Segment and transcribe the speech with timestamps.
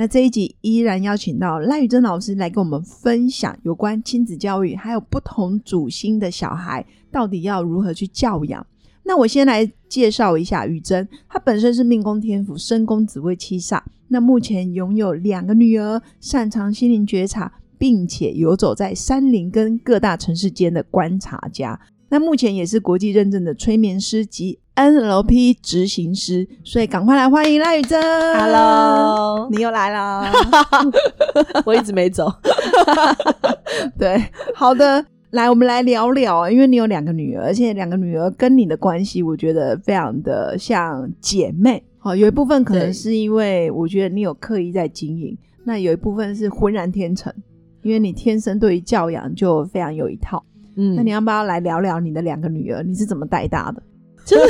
[0.00, 8.64] 那这一集依然邀请到赖宇珍老师来跟我们分享有关亲子教育，还有不同主星的小孩到底要如何去教养。
[9.02, 21.80] 那我先来介绍一下宇珍，她本身是命宫天府身宫紫微七煞，那目前拥有两个女儿，擅长心灵觉察，并且游走在山林跟各大城市间的观察家。
[22.10, 28.00] 那目前也是国际认证的催眠师及 NLP 执行师，所以赶快来欢迎赖宇珍。
[28.34, 30.32] Hello，你又来了。
[31.66, 32.32] 我一直没走。
[33.98, 34.24] 对，
[34.54, 41.82] 好的，来，我们来聊聊啊，因为你有两个女儿，而且两个女儿跟你的关系，我觉得非常的像姐妹。
[41.98, 47.30] 好，有一部分可能是因为我觉得你有刻意在经营，那有一部分是浑然天成，
[47.82, 50.42] 因为你天生对于教养就非常有一套。
[50.78, 53.82] 嗯那你要不要来聊聊你的两个女儿，你是怎么带大的？
[54.28, 54.46] 就是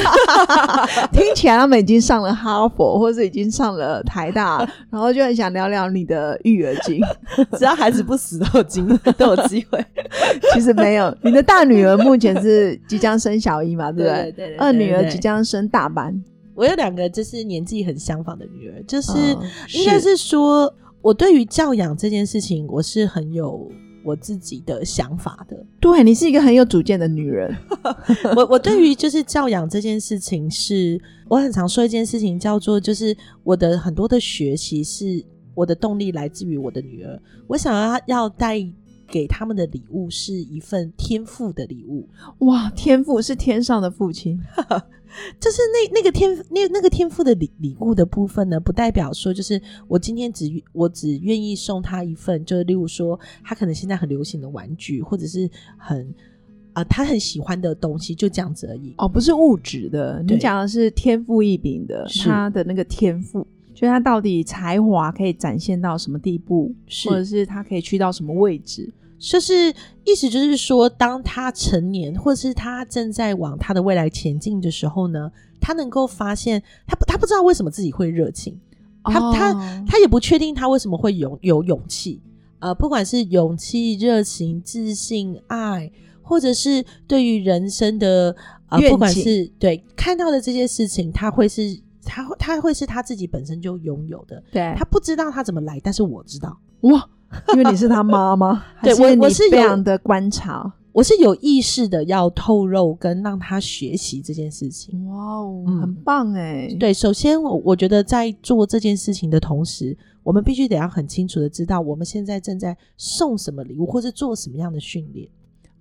[1.13, 4.59] 听起来他们已经上了哈佛，或者已经上了台大，
[4.91, 7.01] 然后就很想聊聊你的育儿经。
[7.57, 8.83] 只要孩子不死，都有机
[9.17, 9.79] 都有机会。
[10.53, 14.33] 其实没有，你的大女儿目前是即将升小一嘛，对不对？
[14.33, 16.13] 对对二女儿即将升大班，
[16.57, 19.43] 我有两个就是年纪很相仿的女儿，就是哦
[19.75, 23.71] 应该是说，我对于教养这件事情，我是很有
[24.09, 25.67] 我自己的想法的。
[25.79, 27.55] 对你是一个很有主见的女人。
[28.35, 33.15] 我我对于就是教养这件事情是，我很常说一件事情叫做，就是
[33.45, 35.23] 我的很多的学习是
[35.55, 38.59] 我的动力来自于我的女儿，我想要要带
[39.11, 42.09] 给他们的礼物是一份天赋的礼物，
[42.41, 44.39] 哇，天赋是天上的父亲，
[45.41, 56.15] 就是那那个天那那个天赋的礼礼物的部分呢，不代表说就是我今天只我只愿意送他一份，就是例如说他可能现在很流行的玩具，或者是很
[56.75, 58.95] 啊、他很喜欢的东西，就这样子而已。
[58.99, 63.45] 哦，不是物质的，你讲的是天赋异禀的，他的那个天赋，
[63.79, 66.75] 就他到底才华可以展现到什么地步，
[67.05, 68.93] 或者是他可以去到什么位置。
[69.21, 69.73] 就是
[70.05, 75.31] 意思就是说，当他成年，或者是他正在往他的未来前进的时候呢，
[75.61, 78.59] 他能够发现他不他不知道为什么自己会热情，
[79.05, 82.21] 他哦他他也不确定他为什么会有有勇气，
[82.59, 85.89] 呃，不管是勇气、热情、自信、爱，
[86.21, 88.35] 或者是对于人生的
[88.71, 96.59] 呃，不管是对看到的这些事情，他会是他会他会是他自己本身就拥有的，对他不知道他怎么来，但是我知道。
[96.81, 97.09] 哇，
[97.53, 100.73] 因为你是他妈妈， 对我我是有非常的观察。
[100.91, 105.07] 我是有意识的要透露跟让他学习这件事情。
[105.07, 106.75] 哇哦，嗯很棒哎！
[106.81, 115.29] 对，首先我我觉得在做这件事情的同时，我们必须得要很清楚的知道我们现在正在送什么礼物，或是做什么样的训练。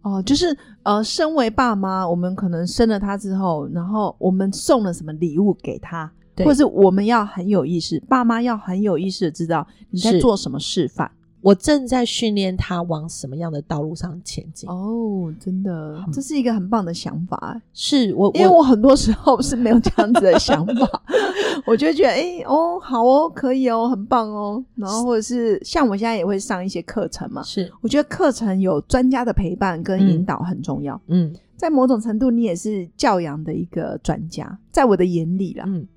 [0.03, 11.09] 哦，就是呃，身为爸妈，我们可能生了他之后，然后我们送了什么礼物给他，对或者是我们要很有意识，爸妈要很有意识的知道你在做什么示范。
[11.39, 14.67] 我正在训练他往什么样的道路上前进。
[14.69, 21.03] 哦，真的，这是一个很棒的想法，是我因为我很多时候是没有这样子的想法，
[21.65, 30.99] 我就觉得，哎、哦，好哦，可以哦，很棒哦，然后或者是像我现在也会上一些课程嘛，是我觉得课程有专家的陪伴跟引导很重要。
[31.07, 35.63] 嗯在某种程度，你也是教养的一个专家，在我的眼里啦。
[35.67, 35.87] 嗯。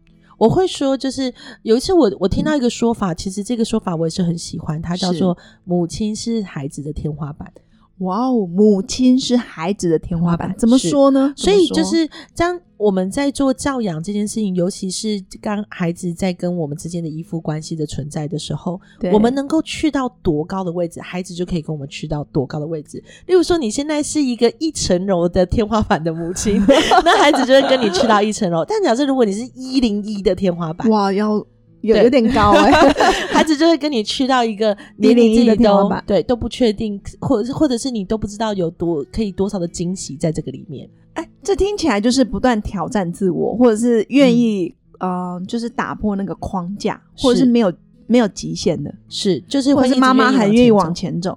[0.40, 1.32] 我会说，就是
[1.64, 7.52] 有一次我我听到一个说法，其实这个说法我也是很喜欢，它叫做“母亲是孩子的天花板”。
[8.00, 11.33] 哇哦，母亲是孩子的天花板，怎么是说呢？
[11.37, 18.81] 所以就是当我们在做教养这件事情，尤其是当孩子在跟我们之间的依附关系的存在的时候，
[19.12, 23.02] 我们能够去到多高的位置，孩子就可以跟我们去到多高的位置。
[23.26, 26.58] 例如说，你现在是一个一层楼的天花板的母亲，
[27.05, 28.64] 那孩子就会跟你去到一层楼。
[28.64, 31.44] 但假设如果你是一零一的天花板，哇，要
[31.82, 32.71] 有有点高哎、
[33.32, 40.88] 孩子就会跟你去到一个101连你自的己都天花板对都不确定，或者是或者是你都不知道有多可以多少的惊喜在这个里面。
[41.15, 47.73] 哎，这听起来就是不断挑战自我，或者是愿意、呃，就是打破那个框架，或者是是没有
[48.06, 51.37] 没有极限的，是，就是会是妈妈很愿意往前走。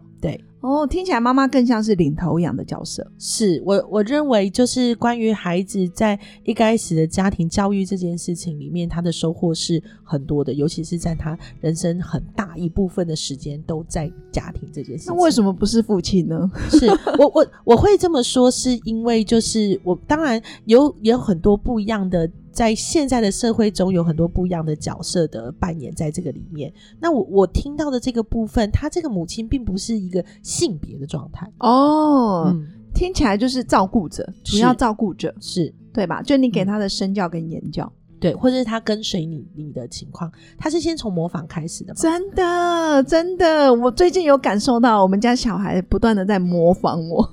[0.64, 3.06] 哦，听起来妈妈更像是领头羊的角色。
[3.20, 15.14] 是我我认为就是关于孩子在一开始的家庭教育这件事情里面，他的收获是很多的，尤其是在他人生很大一部分的时间都在家庭这件事情。
[15.14, 16.50] 那为什么不是父亲呢？
[16.70, 16.88] 是
[17.20, 22.32] 我我我会这么说，是因为就是我当然有也有很多不一样的。
[22.54, 26.72] 在现在的社会中，有很多不一样的角色的扮演在这个里面。
[27.00, 32.56] 那我我听到的这个部分，他这个母亲并不是一个性别的状态哦，
[32.94, 36.22] 听起来就是照顾者，主要照顾者是对吧？
[36.22, 41.94] 就你给他的身教跟言教，对，或者是他跟随你你的情况，他是先从模仿开始的。
[41.96, 47.28] 真的，真的，我最近有感受到，我们家小孩不断的在模仿我。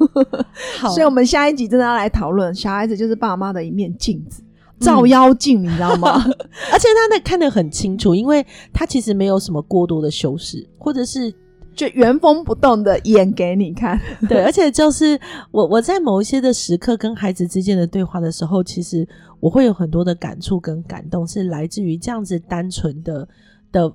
[0.78, 4.42] 好， 所以我们下一集真的要来讨论，小孩子就是爸妈的一面镜子。
[4.80, 6.24] 照妖镜，你知道吗？
[6.72, 11.32] 而且他那看得很清楚，因为他其实没有什么过多的修饰，或者是
[11.74, 14.00] 就原封不动的演给你看。
[14.28, 15.18] 对，而且就是
[15.50, 19.06] 我我在某一些的时刻跟孩子之间的对话的时候，其实
[19.38, 23.28] 我会有很多的感触跟感动，是来自于这样子单纯的
[23.70, 23.92] 的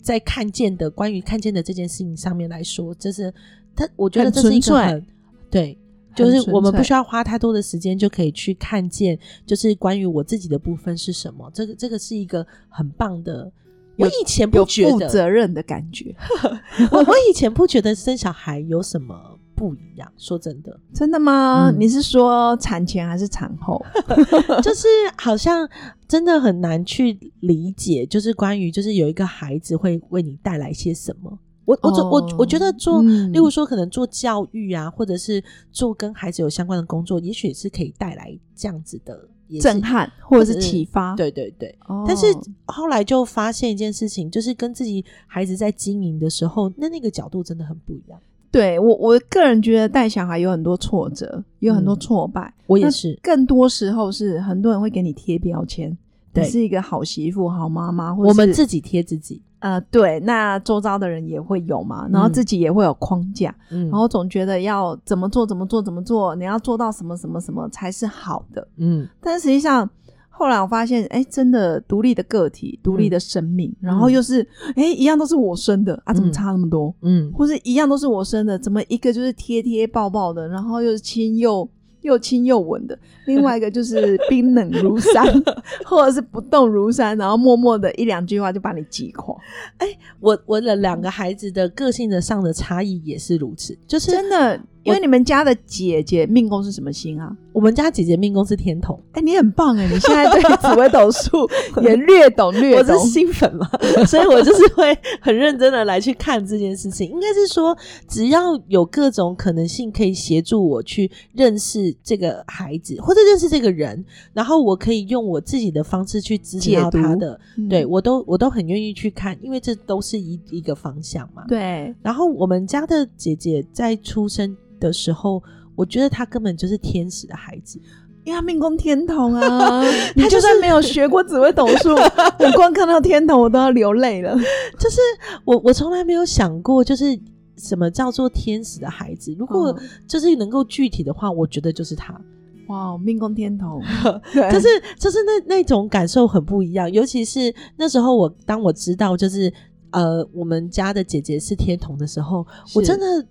[0.00, 3.32] 在看见的关于看见的这件事情上面来说，就是
[3.74, 5.06] 他我觉得这是一个很
[5.50, 5.76] 对。
[6.14, 11.50] 就是我们不需要花太多的时间就可以去看见，就是关于我自己的部分是什么。
[11.54, 13.50] 这个这个是一个很棒的。
[13.96, 16.14] 我以前不觉得负责任的感觉。
[16.90, 20.10] 我我以前不觉得生小孩有什么不一样。
[20.16, 21.70] 说真的，真的吗？
[21.76, 23.84] 你是说产前还是产后？
[24.62, 25.68] 就是好像
[26.08, 31.38] 真的很难去理解，就是关于就是有一个孩子会为你带来些什么。
[31.70, 39.28] 我我做我我觉得做，例如说可能做教育啊，或者是做跟孩子有相关的工作，也许是可以带来这样子的
[39.60, 41.14] 震撼或者是启发。
[41.14, 41.72] 对对对。
[42.06, 42.26] 但是
[42.64, 48.18] 后来就发现一件事情，就是跟自己孩子在经营的时候，那那个角度真的很不一样。
[48.50, 52.52] 对我我个人觉得带小孩有很多挫折，有很多挫败。
[52.66, 53.16] 我也是。
[53.22, 55.96] 更多时候是很多人会给你贴标签，
[56.34, 59.40] 你是一个好媳妇、好妈妈，或我们自己贴自己。
[59.60, 69.88] 呃，对，那周遭的人也会有嘛，然后自己也会有框架，然后总觉得要怎么做怎么做怎么做，你要做到什么什么什么才是好的，嗯，但实际上
[70.28, 74.46] 后来我发现，哎，真的独立的个体，独立的生命，然后又是，
[74.76, 76.94] 哎，一样都是我生的啊，怎么差那么多？
[77.02, 81.68] 嗯，或是一样都是我生的，怎么一个就是贴贴抱抱的，然后又是亲又。
[82.02, 85.26] 又轻又稳的，另外一个就是冰冷如山，
[85.84, 89.34] 或者是不动如山，然后默默的一两句话就把你击垮。
[89.78, 89.86] 哎，
[90.20, 94.60] 我我的两个孩子的个性的上的差异也是如此，就是真的。
[94.82, 97.36] 因为你们家的姐姐命宫是什么星啊？
[97.52, 98.98] 我们家姐姐命宫是天同。
[99.12, 99.86] 哎，你很棒哎！
[99.86, 101.48] 你现在对紫微斗数
[101.82, 102.96] 也略懂略懂。
[102.96, 103.68] 我是新粉嘛，
[104.06, 107.10] 所以我就是会很认真的来去看这件事情。
[107.10, 107.76] 应该是说，
[108.08, 114.02] 只要有各种可能性可以协助我去认识这个孩子，或者认识这个人，
[114.32, 117.38] 然后我可以用我自己的方式去指导他的，
[117.68, 121.44] 对我都我都很愿意去看，因为这都是一一个方向嘛。
[121.48, 121.94] 对。
[122.00, 124.56] 然后我们家的姐姐在出生。
[124.80, 125.40] 的时候，
[125.76, 127.78] 我觉得他根本就是天使的孩子，
[128.24, 129.82] 因为他命宫天童啊。
[130.16, 131.90] 你就算没有学过紫微斗数，
[132.40, 134.36] 我光看到天童，我都要流泪了。
[134.78, 134.98] 就是
[135.44, 137.18] 我，我从来没有想过，就是
[137.56, 139.34] 什么叫做天使的孩子。
[139.38, 139.74] 如果
[140.08, 142.20] 就是能够具体的话，我觉得就是他。
[142.68, 143.82] 哇，命宫天童，
[144.52, 144.68] 就是
[144.98, 146.90] 就是那那种感受很不一样。
[146.92, 149.52] 尤其是那时候，我当我知道就是
[149.90, 153.26] 呃，我们家的姐姐是天童的时候，我真的。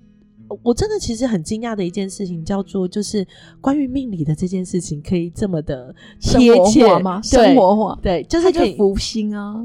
[0.63, 3.25] 我真的其实很惊讶的一件事情，叫做就是
[3.61, 7.21] 关于命理的这件事情，可以这么的贴切吗？
[7.21, 9.55] 生活化，对，就是可以福星啊。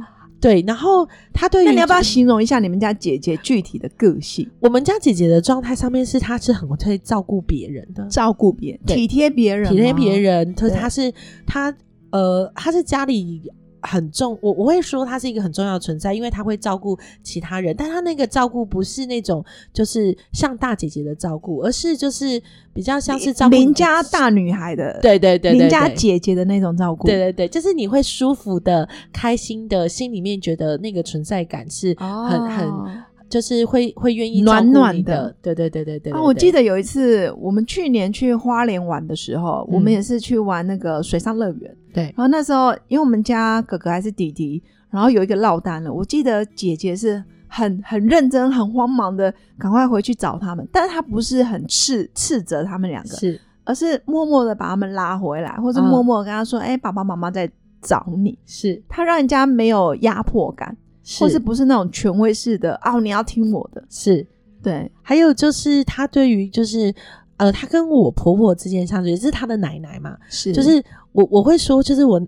[0.40, 4.46] 对，然后他对，那你要不要形容一下你们家姐姐具体的个性？
[4.60, 10.54] 我们家姐姐的状态上面是，她是很会照顾别人的，照顾别人，体贴别人，体贴别人。
[10.54, 11.10] 她她是
[11.46, 11.74] 她
[12.10, 13.50] 呃，她是家里。
[13.84, 33.04] 很重，我我会说他是一个很重要的存在，因为他会照顾其他人，但他那个照顾不是那种就是像大姐姐的照顾，而是就是比较像是照顾邻家大女孩的，对对对，邻家姐姐的那种照顾，对对对，就是你会舒服的、开心的，心里面觉得那个存在感是很很。
[33.34, 36.12] 就是会会愿意暖暖的，对对对对对。
[36.12, 41.76] 啊，我记得有一次我们去年去花莲玩的时候，我们也是去玩那个水上乐园。
[41.92, 57.50] 对，然后那时候因为我们家哥哥还是弟弟，然后有一个落单了，我记得姐姐是很很认真、很慌忙的赶快回去找他们，但是他不是很斥斥责他们两个，是，而是默默的把他们拉回来，或者默默跟他说：“哎，爸爸妈妈在
[57.82, 60.76] 找你。”是他让人家没有压迫感。
[61.18, 63.00] 或是不是那种权威式的哦？
[63.00, 64.26] 你要听我的，是。
[64.62, 66.94] 对，还有就是他对于就是
[67.36, 70.52] 呃，他跟我婆婆之间相处，也是他的奶奶嘛，是。
[70.52, 70.82] 就是
[71.12, 72.18] 我我会说，就是我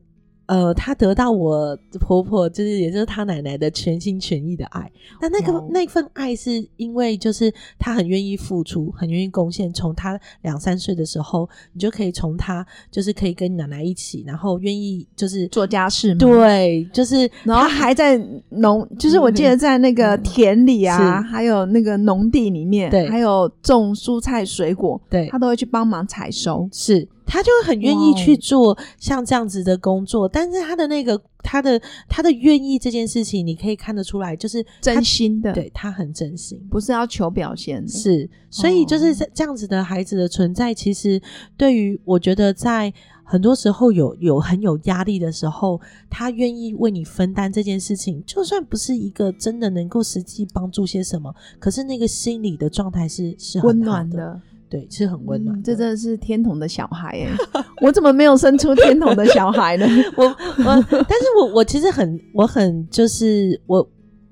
[0.47, 4.91] 呃，她得到我婆婆，就是也就是她奶奶的全心全意的爱。
[5.21, 9.73] 那那个那份爱是因为就是她很愿意付出，很愿意贡献。
[9.73, 18.17] 从她两三岁的时候，你就可以从她就是可以跟奶奶一起，然后愿意就是做家事嘛，对，就是然后还在
[18.51, 26.69] 农，就是我记得在那个田里啊，嗯还有那个农地里面，对还有种蔬菜水果，对他都会去帮忙采收。
[26.73, 36.59] 是，他就很愿意去做像这样子的工作，但是他的那个他的他的愿意这件事情，你可以看得出来，就是真心的，对他很真心。
[36.71, 37.89] 不是要求表现的。
[37.89, 41.21] 是，所以就是这这样子的孩子的存在，其实
[41.57, 42.93] 对于我觉得在
[43.29, 57.63] 很多时候有有很有压力的时候，他愿意为你分担这件事情，就算不是一个真的能够实际帮助些什么，可是那个心理的状态是是很温，暖的，对，是很温暖这真的是天童的小孩哎！
[57.81, 59.87] 我怎么没有生出天童的小孩呢？
[60.17, 63.89] 我我，但是我我其实很我很就是我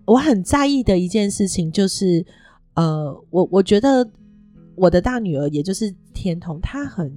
[0.06, 2.24] 我很在意的一件事情就是，
[2.74, 4.06] 呃，我我觉得
[4.74, 7.12] 我的大女儿也就是天童，她很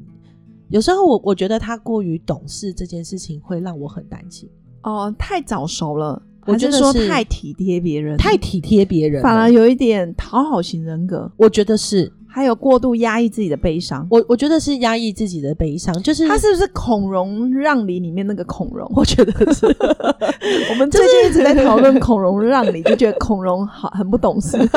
[0.70, 4.48] 有时候我我觉得她过于懂事这件事情会让我很担心，
[4.84, 14.08] 哦，太早熟了，我觉得说太体贴别人，太体贴别人，反而有一点讨好型人格，我觉得是还有过度压抑自己的悲伤。
[14.12, 18.88] 我我觉得是压抑自己的悲伤，就是他是不是孔融让梨里面那个孔融？
[18.96, 19.66] 我觉得是
[20.70, 24.58] 我们最近一直在讨论孔融让梨，就觉得孔融好很不懂事。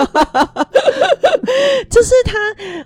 [1.90, 2.38] 就是他，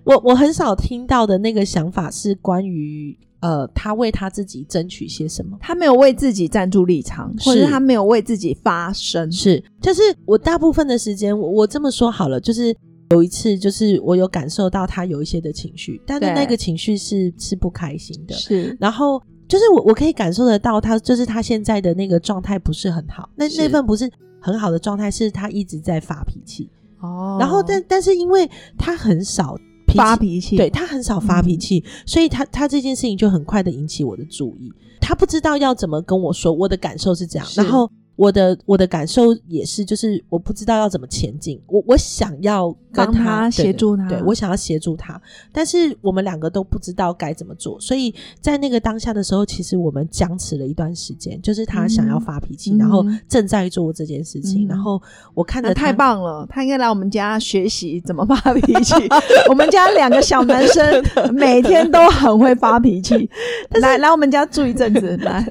[0.05, 5.57] 我我很少听到的那个想法是关于呃，他为他自己争取些什么。
[5.61, 9.31] 他没有为自己站住立场，是或者是他没有为自己发声。
[9.31, 12.75] 是，就是我大部分的时间，我我这么说好了，就是
[13.11, 19.23] 有一次，就是我有感受到他有一些的情绪，但是那个情绪是是不开心的，是然后。
[19.47, 23.29] 就是我，我可以感受得到他，就是他现在的那个状态不是很好。
[23.37, 26.71] 那是那份不是很好的状态，是他一直在发脾气。
[27.01, 29.55] 哦然后但但是因为他很少
[29.87, 34.73] 脾发脾气，对他很少发脾嗯气，所以他他这件事情就很快的引起我的注意。
[34.99, 41.61] 他不知道要怎么跟我说，我的感受是这样，然后我的我的感受也是，就是我不知道要怎么前进。
[41.67, 45.21] 我我想要跟帮他协助他对我想要协助他，
[45.53, 55.01] 但是我们两个都不知道该怎么做，所以在那个当下的时候，其实我们僵持了一段时间，就是他想要发脾气，嗯然后嗯正在做这件事情，嗯然后
[55.35, 58.95] 我看着太棒了，他应该来我们家学习怎么发脾气。
[59.51, 61.05] 我们家两个小男生
[61.35, 63.29] 每天都很会发脾气，
[63.81, 65.45] 来来我们家住一阵子，来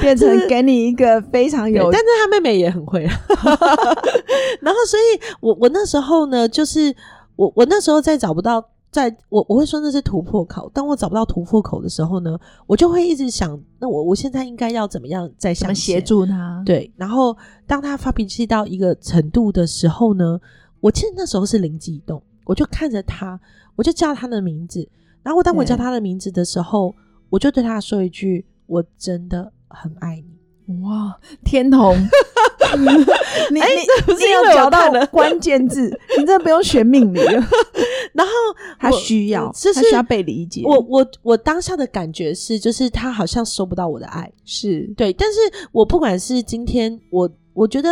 [0.00, 3.02] 变成给你一个非常有对但是他妹妹也很会。
[4.60, 6.94] 然后，所以我我那时候呢，就是
[7.36, 10.70] 我我那时候在找不到，在我我会说那是突破口。
[10.72, 16.00] 当我找不到突破口的时候呢，我就会一直想，那我我现在应该要怎么样再想协？
[16.00, 16.62] 助他。
[16.64, 17.36] 对，然后
[17.66, 20.40] 当他发脾气到一个程度的时候呢，
[20.80, 23.38] 我其实那时候是灵机一动，我就看着他，
[23.76, 24.88] 我就叫他的名字。
[25.22, 26.94] 然后当我叫他的名字的时候，
[27.30, 30.33] 我就对他说一句：“我真的很爱你。”
[30.82, 31.94] 哇，天童，
[32.78, 37.32] 你你你因为有找到了关键字，你这不用学命理了，
[38.14, 38.32] 然后
[38.78, 40.62] 他我需要，就是他需要被理解。
[40.64, 45.12] 我我我当下的感觉是，就是他好像收不到我的爱，是对。
[45.12, 45.38] 但是
[45.70, 47.90] 我不管是今天，我我觉得，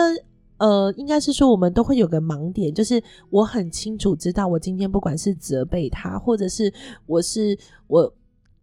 [0.56, 6.72] 呃，应该是说我们都会有个盲点，就是我很清楚知道，我今天不管是责备他，或者是
[7.04, 8.10] 我是我，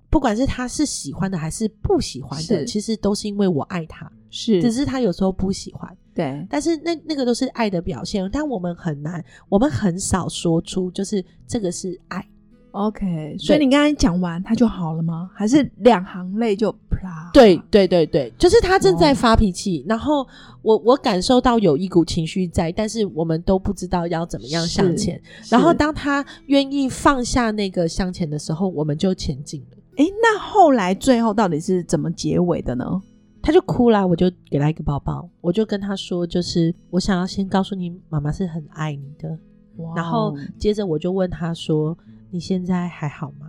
[0.09, 5.95] 不管是他是喜欢的还是不喜欢的，其实都是因为我爱他，是，只是他有时候不喜欢。
[6.15, 12.27] 对但是那那个都是爱的表现，但我们很难，我们很少说出，就是这个是爱。
[12.71, 13.37] OK。
[13.39, 15.29] 所以你刚才讲完，他就好了吗？
[15.33, 17.29] 还是两行泪就啪？
[17.33, 20.27] 对对对对，就是他正在哦发脾气，然后
[20.61, 25.21] 我我感受到有一股情绪在，但是我们都不知道要怎么样向前。
[25.49, 29.77] 然后当他愿意放下那个向前的时候，我们就前进了。
[29.97, 32.85] 哎，那后来最后到底是怎么结尾的呢？
[33.41, 39.29] 他就哭啦，我就给他一个抱抱，我就跟他说，就是我想要先告诉你，妈妈是很爱你的。
[39.77, 41.97] 哇然后哦接着我就问他说
[42.31, 43.47] ：“你现在还好吗？”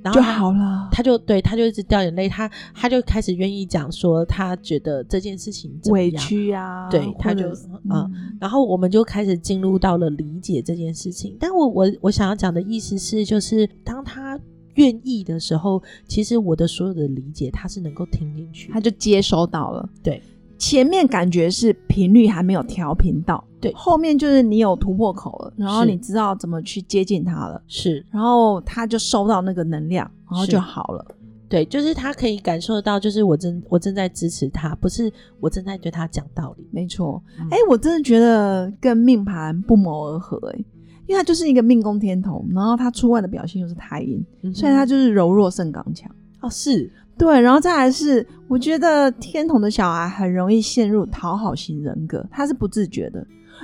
[0.00, 0.88] 然后就他好了。
[0.92, 11.36] 他就对他就一直掉眼泪，他他就开始愿意讲说他觉得这件事情委，屈啊，对他就者是嗯然后我们就开始进入到了理解这件事情。
[11.40, 14.38] 但我我我想要讲的意思是，就是当他
[14.74, 18.70] 愿意的时候，其实我的所有的理解他是能够听进去。
[18.70, 18.82] 他。
[18.82, 19.88] 就接收到了。
[20.02, 20.20] 对，
[20.58, 23.72] 前面感觉是频率还没有调频到，对。
[23.76, 28.04] 后面就是你有突破口了，然后你知道怎么去接近他了，是。
[28.10, 31.06] 然后他就收到那个能量，然后就好了。
[31.48, 36.66] 对，就是他可以感受到，就是我正我正在支持他，不是我正在对他讲道理。
[36.72, 37.46] 没错，嗯。
[37.52, 40.64] 哎、我真的觉得跟命盘不谋而合、哎，
[41.12, 46.10] 因为他就是一个命宫天同，然后他出外的表现又是太阴，所以他就是柔弱胜刚强。
[46.40, 53.20] 哦是对，然后再来是，我觉得天同的小孩很容易陷入讨好型人格，他是不自觉的，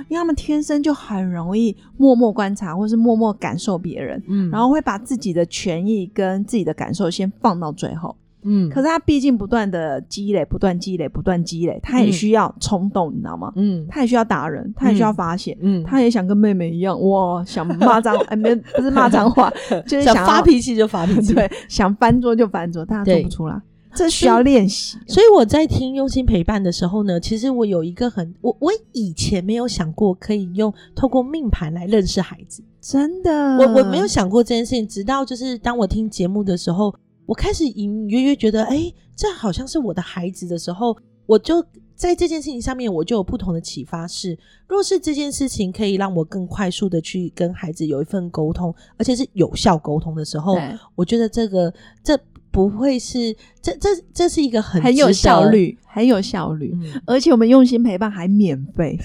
[0.09, 8.15] 因为他们天生就很容易默默观察，或是默默感受别人，嗯然后会把自己的权益跟自己的感受先放到最后。
[8.43, 13.51] 嗯可是他毕竟不断的积累，不断积累，不断积累，他也嗯需要冲动，你知道吗？
[13.55, 19.51] 嗯他也需要打人，他也需要发泄，嗯他也想跟妹妹一样，哇，想骂脏， 哎，没不是骂脏话，
[19.87, 21.33] 就是想想发脾气就发脾气。
[21.33, 23.61] 对，想翻桌就翻桌，但他做不出来，
[23.93, 24.97] 这需要练习。
[25.07, 36.93] 所以我在听用心陪伴的时候呢，其实我有一个很我我以前没有想过可以用透过命盘来认识孩子，真的，我我没有想过这件事情，直到就是当我听节目的时候，
[37.29, 44.35] 我开始隐隐约约觉得，哎，这好像是我的孩子的时候，我就在这件事情上面，我就有不同的启发是，
[44.67, 50.57] 若是这件事情可以让我更快速的去跟孩子有一份沟通，而且是有效沟通的时候，
[50.95, 51.71] 我觉得这个
[52.03, 52.17] 这
[52.51, 56.75] 不会是这这这是一个很很有效，率，很有效率。
[56.81, 58.97] 嗯，而且我们用心陪伴还免费，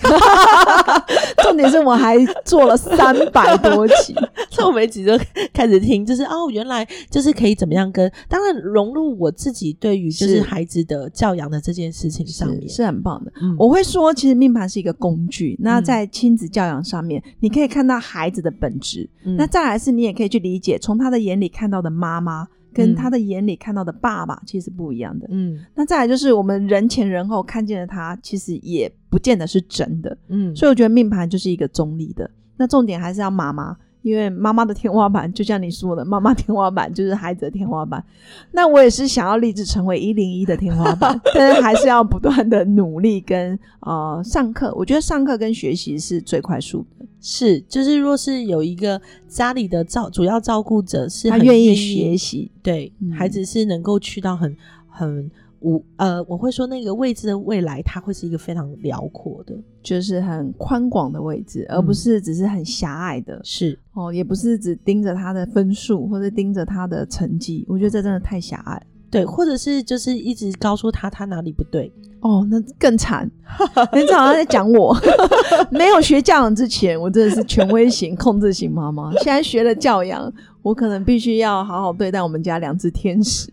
[1.43, 4.15] 重点是我还做了三百多集，
[4.51, 5.19] 所以我每集都
[5.53, 13.33] 开始听，就是哦，原来就是可以怎么样跟，当然融入我自己对于就是是孩子的教养的这件事情上面是，是很棒的。
[13.43, 15.57] 嗯我会说，其实命盘是一个工具。
[15.61, 19.09] 那嗯在亲子教养上面，你可以看到孩子的本质。
[19.25, 25.27] 嗯那再来是，你也可以去理解，从他的眼里看到的妈妈，跟嗯他的眼里看到的爸爸，其实不一样的。
[25.31, 30.19] 嗯那再来就是，我们人前人后看见的他，其实也不见得是真的。
[30.29, 32.29] 嗯，所以我觉得命盘就是一个中立的。
[32.57, 38.05] 那重点还是要妈妈，因为妈妈的天花板，就像你说的，妈妈天花板就是孩子的天花板。
[38.53, 44.75] 那我也是想要立志成为一零一的天花板， 但是还是要不断的努力跟呃上课。
[44.77, 52.51] 我觉得上课跟学习是最快速的，是就是若是有一个家里的照主要照顾者是很他愿意意学习。
[52.63, 54.55] 对、嗯孩子是能够去到很
[54.87, 55.31] 很
[55.65, 67.65] 无呃，我会说那个未知的未来，它会是一个非常辽阔的，就是很宽广的位置，而不是只是很狭隘的、是哦，也不是只盯着他的分数或者盯着他的成绩。
[67.69, 68.83] 我觉得这真的太狭隘了。
[69.11, 73.31] 对，或者是就是一直告诉他他哪里不对，哦，那更惨！
[73.95, 74.93] 你好像在讲我，
[75.71, 79.13] 没有学教养之前，我真的是权威型、控制型妈妈。
[79.19, 80.33] 现在学了教养，
[80.65, 83.49] 我可能必须要好好对待我们家两只天使。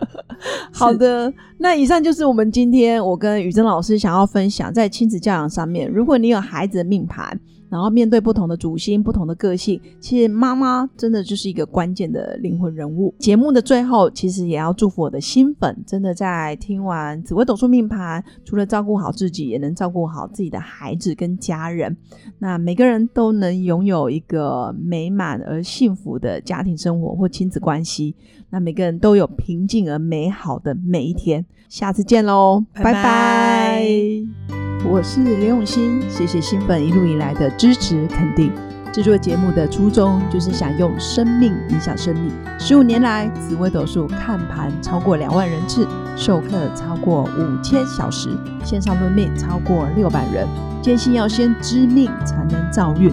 [0.72, 7.38] 好的，那以上就是我们今天我跟雨珍老师想要分享在亲子教养上面，如果你有孩子的命盘。
[7.68, 13.12] 然后面对不同的主星、不同的个性，其实妈妈真的就是一个关键的灵魂人物。
[13.18, 21.94] 节目的最后，其实也要祝福我的新粉，真的在听完紫微斗数命盘，除了照顾好自己，也能照顾好自己的孩子跟家人。
[22.38, 28.14] 那每个人都能拥有一个美满而幸福的家庭生活或亲子关系。
[28.50, 31.44] 那每个人都有平静而美好的每一天。
[31.68, 33.86] 下次见喽，拜拜拜拜
[34.88, 38.52] 我是刘永新，谢谢新粉一路以来的支持肯定。
[38.92, 42.32] 制作节目的初衷就是想用生命影响生命。
[42.58, 48.30] 十五年来，紫微斗数看盘超过两万人次，授课超过五千小时，
[48.64, 50.46] 线上论命超过六百人。
[50.80, 53.12] 坚信要先知命才能造运，